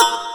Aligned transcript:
you. 0.00 0.27